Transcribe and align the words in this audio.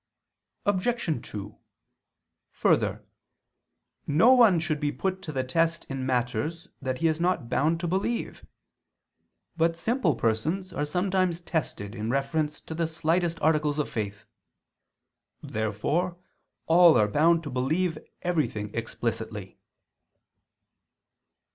Obj. 0.65 1.27
2: 1.31 1.57
Further, 2.51 3.05
no 4.07 4.33
one 4.33 4.59
should 4.59 4.79
be 4.79 4.91
put 4.91 5.21
to 5.21 5.43
test 5.43 5.85
in 5.89 6.07
matters 6.07 6.69
that 6.81 6.97
he 6.97 7.07
is 7.07 7.19
not 7.21 7.49
bound 7.49 7.79
to 7.79 7.87
believe. 7.87 8.43
But 9.57 9.77
simple 9.77 10.15
persons 10.15 10.73
are 10.73 10.85
sometimes 10.85 11.39
tested 11.39 11.93
in 11.93 12.09
reference 12.09 12.59
to 12.61 12.73
the 12.73 12.87
slightest 12.87 13.39
articles 13.43 13.77
of 13.77 13.91
faith. 13.91 14.25
Therefore 15.43 16.17
all 16.65 16.97
are 16.97 17.07
bound 17.07 17.43
to 17.43 17.51
believe 17.51 17.99
everything 18.23 18.71
explicitly. 18.73 19.59